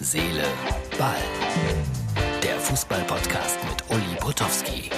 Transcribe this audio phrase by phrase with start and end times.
[0.00, 0.44] Seele,
[0.96, 1.16] Ball.
[2.40, 4.90] Der Fußball-Podcast mit Uli Potowski.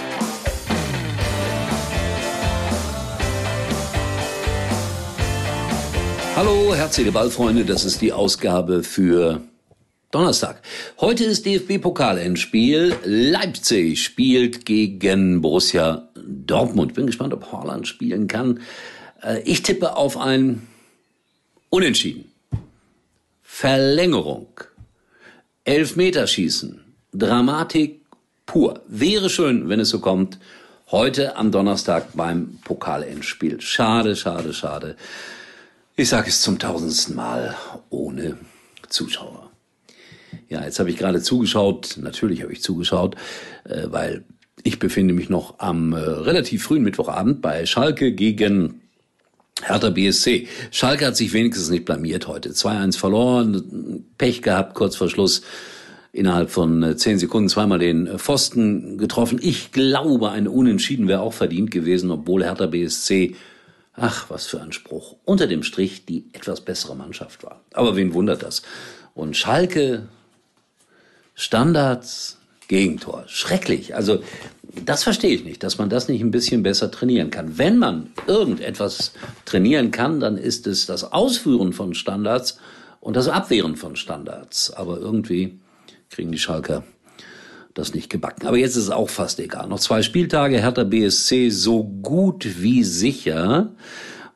[6.37, 9.41] Hallo, herzliche Ballfreunde, das ist die Ausgabe für
[10.11, 10.61] Donnerstag.
[11.01, 12.95] Heute ist DFB-Pokal-Endspiel.
[13.03, 16.93] Leipzig spielt gegen Borussia Dortmund.
[16.93, 18.61] Bin gespannt, ob Haaland spielen kann.
[19.23, 20.69] Äh, ich tippe auf ein
[21.71, 22.31] Unentschieden.
[23.43, 24.49] Verlängerung.
[25.71, 26.81] Elfmeterschießen.
[27.13, 28.01] Dramatik
[28.45, 28.81] pur.
[28.89, 30.41] Wäre schön, wenn es so kommt.
[30.91, 33.61] Heute am Donnerstag beim Pokalendspiel.
[33.61, 34.97] Schade, schade, schade.
[35.95, 37.55] Ich sage es zum tausendsten Mal
[37.89, 38.37] ohne
[38.89, 39.49] Zuschauer.
[40.49, 41.99] Ja, jetzt habe ich gerade zugeschaut.
[42.01, 43.15] Natürlich habe ich zugeschaut,
[43.63, 44.25] äh, weil
[44.65, 48.81] ich befinde mich noch am äh, relativ frühen Mittwochabend bei Schalke gegen
[49.63, 50.49] Hertha BSC.
[50.71, 52.51] Schalke hat sich wenigstens nicht blamiert heute.
[52.51, 55.43] 2-1 verloren, Pech gehabt kurz vor Schluss.
[56.13, 59.39] Innerhalb von äh, zehn Sekunden zweimal den äh, Pfosten getroffen.
[59.41, 63.37] Ich glaube, ein Unentschieden wäre auch verdient gewesen, obwohl Hertha BSC,
[63.95, 67.61] ach, was für ein Spruch, unter dem Strich die etwas bessere Mannschaft war.
[67.75, 68.63] Aber wen wundert das?
[69.15, 70.09] Und Schalke,
[71.35, 72.40] Standards,
[72.71, 73.25] Gegentor.
[73.27, 73.97] Schrecklich.
[73.97, 74.23] Also
[74.85, 77.59] das verstehe ich nicht, dass man das nicht ein bisschen besser trainieren kann.
[77.59, 79.13] Wenn man irgendetwas
[79.45, 82.59] trainieren kann, dann ist es das Ausführen von Standards
[83.01, 84.73] und das Abwehren von Standards.
[84.73, 85.59] Aber irgendwie
[86.11, 86.85] kriegen die Schalker
[87.75, 88.47] das nicht gebacken.
[88.47, 89.67] Aber jetzt ist es auch fast egal.
[89.67, 93.71] Noch zwei Spieltage, Hertha BSC so gut wie sicher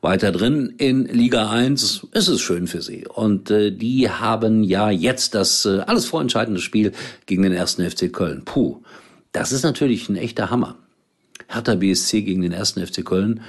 [0.05, 2.07] weiter drin in Liga 1.
[2.11, 3.07] Es ist schön für sie.
[3.07, 6.91] Und äh, die haben ja jetzt das äh, alles vorentscheidende Spiel
[7.25, 8.43] gegen den ersten FC Köln.
[8.45, 8.83] Puh,
[9.31, 10.77] das ist natürlich ein echter Hammer.
[11.47, 13.41] Hertha BSC gegen den ersten FC Köln.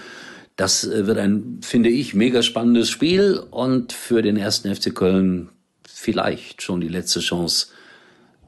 [0.57, 5.51] Das äh, wird ein, finde ich, mega spannendes Spiel und für den ersten FC Köln
[5.87, 7.67] vielleicht schon die letzte Chance,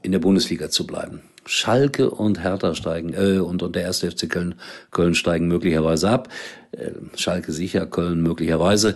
[0.01, 1.21] in der Bundesliga zu bleiben.
[1.49, 4.53] Schalke und Hertha steigen, äh, und, und der erste FC Köln,
[4.91, 6.29] Köln steigen möglicherweise ab.
[6.71, 8.95] Äh, Schalke sicher, Köln möglicherweise.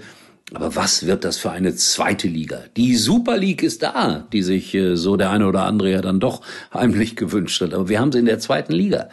[0.54, 2.62] Aber was wird das für eine zweite Liga?
[2.78, 6.20] Die Super League ist da, die sich äh, so der eine oder andere ja dann
[6.20, 6.42] doch
[6.74, 7.74] heimlich gewünscht hat.
[7.74, 9.10] Aber wir haben sie in der zweiten Liga.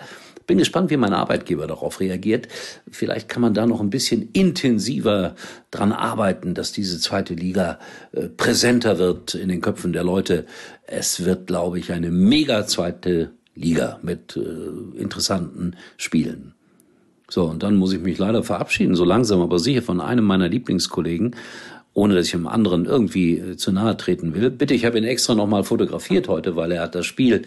[0.46, 2.48] Bin gespannt, wie mein Arbeitgeber darauf reagiert.
[2.90, 5.36] Vielleicht kann man da noch ein bisschen intensiver
[5.70, 7.78] dran arbeiten, dass diese zweite Liga
[8.12, 10.44] äh, präsenter wird in den Köpfen der Leute.
[10.86, 16.54] Es wird, glaube ich, eine mega zweite Liga mit äh, interessanten Spielen.
[17.28, 20.48] So, und dann muss ich mich leider verabschieden, so langsam aber sicher von einem meiner
[20.48, 21.36] Lieblingskollegen,
[21.92, 24.50] ohne dass ich einem anderen irgendwie äh, zu nahe treten will.
[24.50, 27.42] Bitte, ich habe ihn extra nochmal fotografiert heute, weil er hat das Spiel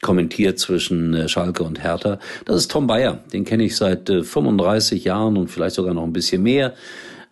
[0.00, 2.18] kommentiert zwischen äh, Schalke und Hertha.
[2.44, 3.20] Das ist Tom Bayer.
[3.32, 6.74] Den kenne ich seit 35 äh, Jahren und vielleicht sogar noch ein bisschen mehr.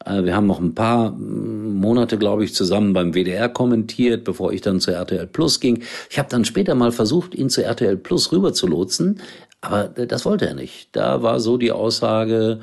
[0.06, 4.52] Äh, wir haben noch ein paar mm, Monate, glaube ich, zusammen beim WDR kommentiert, bevor
[4.52, 5.82] ich dann zu RTL Plus ging.
[6.08, 9.20] Ich habe dann später mal versucht, ihn zu RTL Plus rüber zu lotsen,
[9.60, 10.88] aber das wollte er nicht.
[10.92, 12.60] Da war so die Aussage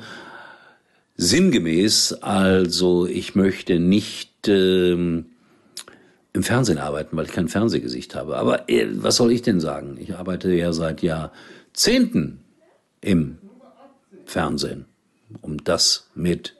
[1.16, 5.26] sinngemäß, also ich möchte nicht ähm,
[6.32, 8.36] im Fernsehen arbeiten, weil ich kein Fernsehgesicht habe.
[8.36, 9.96] Aber äh, was soll ich denn sagen?
[10.00, 12.40] Ich arbeite ja seit Jahrzehnten
[13.00, 13.38] im
[14.24, 14.86] Fernsehen.
[15.40, 16.54] Um das mit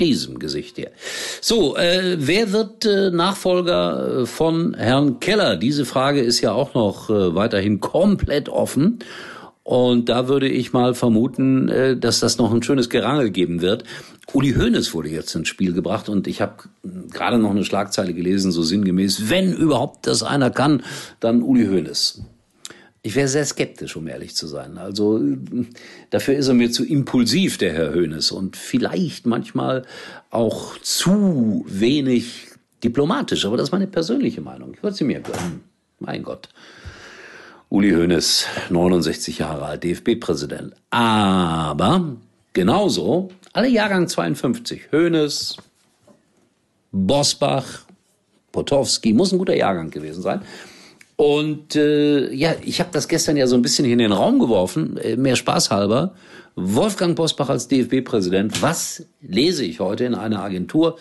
[0.00, 0.90] diesem Gesicht hier.
[1.40, 5.56] So, äh, wer wird äh, Nachfolger äh, von Herrn Keller?
[5.56, 9.00] Diese Frage ist ja auch noch äh, weiterhin komplett offen.
[9.62, 13.82] Und da würde ich mal vermuten, äh, dass das noch ein schönes Gerangel geben wird.
[14.32, 16.54] Uli Hoeneß wurde jetzt ins Spiel gebracht und ich habe
[17.10, 20.82] gerade noch eine Schlagzeile gelesen, so sinngemäß, wenn überhaupt das einer kann,
[21.20, 22.22] dann Uli Hoeneß.
[23.06, 24.78] Ich wäre sehr skeptisch, um ehrlich zu sein.
[24.78, 25.20] Also
[26.10, 29.84] dafür ist er mir zu impulsiv, der Herr Hoeneß, und vielleicht manchmal
[30.30, 32.48] auch zu wenig
[32.82, 33.46] diplomatisch.
[33.46, 34.74] Aber das ist meine persönliche Meinung.
[34.74, 35.62] Ich würde sie mir gönnen.
[36.00, 36.48] Mein Gott.
[37.68, 40.74] Uli Hoeneß, 69 Jahre alt, DFB-Präsident.
[40.90, 42.16] Aber
[42.54, 45.58] genauso, alle Jahrgang 52, Hoeneß,
[46.90, 47.84] Bosbach,
[48.50, 50.42] Potowski, muss ein guter Jahrgang gewesen sein.
[51.16, 54.38] Und äh, ja, ich habe das gestern ja so ein bisschen hier in den Raum
[54.38, 56.14] geworfen, äh, mehr Spaß halber.
[56.56, 58.62] Wolfgang Bosbach als DFB-Präsident.
[58.62, 60.98] Was lese ich heute in einer Agentur?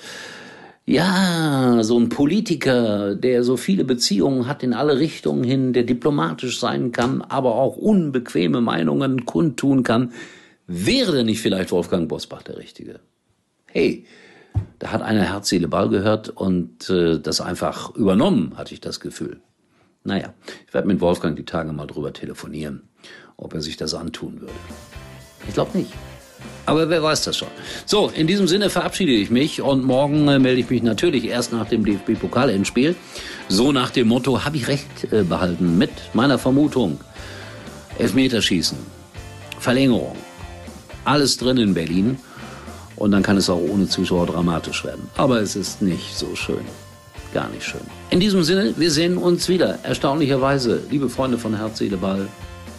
[0.85, 6.59] Ja, so ein Politiker, der so viele Beziehungen hat in alle Richtungen hin, der diplomatisch
[6.59, 10.13] sein kann, aber auch unbequeme Meinungen kundtun kann.
[10.67, 13.00] Wäre denn nicht vielleicht Wolfgang Bosbach der Richtige?
[13.65, 14.06] Hey,
[14.79, 19.00] da hat einer Herz, Seele, Ball gehört und äh, das einfach übernommen, hatte ich das
[19.00, 19.39] Gefühl.
[20.05, 20.33] Naja,
[20.67, 22.83] ich werde mit Wolfgang die Tage mal drüber telefonieren,
[23.37, 24.53] ob er sich das antun würde.
[25.47, 25.91] Ich glaube nicht.
[26.67, 27.47] Aber wer weiß das schon.
[27.87, 31.53] So, in diesem Sinne verabschiede ich mich und morgen äh, melde ich mich natürlich erst
[31.53, 32.95] nach dem DFB-Pokal-Endspiel.
[33.49, 36.99] So nach dem Motto, habe ich recht äh, behalten mit meiner Vermutung.
[37.97, 38.77] Elfmeterschießen,
[39.59, 40.17] Verlängerung,
[41.03, 42.19] alles drin in Berlin.
[42.95, 45.09] Und dann kann es auch ohne Zuschauer dramatisch werden.
[45.17, 46.65] Aber es ist nicht so schön.
[47.35, 47.81] Gar nicht schön.
[48.11, 49.79] In diesem Sinne, wir sehen uns wieder.
[49.83, 52.29] Erstaunlicherweise, liebe Freunde von Herz, Seele, Ball,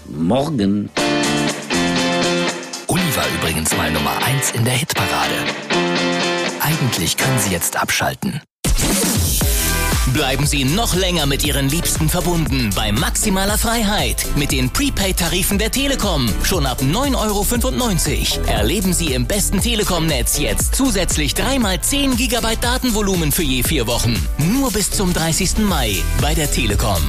[0.09, 0.89] morgen.
[2.87, 5.35] Uli war übrigens mal Nummer 1 in der Hitparade.
[6.61, 8.41] Eigentlich können Sie jetzt abschalten.
[10.13, 15.71] Bleiben Sie noch länger mit Ihren Liebsten verbunden bei maximaler Freiheit mit den Prepaid-Tarifen der
[15.71, 16.29] Telekom.
[16.43, 18.47] Schon ab 9,95 Euro.
[18.47, 23.87] Erleben Sie im besten Telekom-Netz jetzt zusätzlich 3 mal 10 GB Datenvolumen für je vier
[23.87, 24.17] Wochen.
[24.39, 25.59] Nur bis zum 30.
[25.59, 27.03] Mai bei der Telekom.